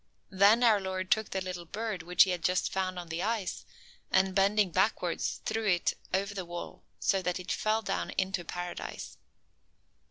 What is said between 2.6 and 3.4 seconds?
found on the